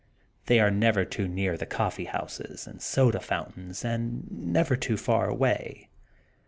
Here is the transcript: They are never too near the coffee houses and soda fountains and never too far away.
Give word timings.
They 0.47 0.59
are 0.59 0.71
never 0.71 1.05
too 1.05 1.27
near 1.27 1.55
the 1.55 1.67
coffee 1.67 2.05
houses 2.05 2.65
and 2.65 2.81
soda 2.81 3.19
fountains 3.19 3.85
and 3.85 4.23
never 4.31 4.75
too 4.75 4.97
far 4.97 5.29
away. 5.29 5.89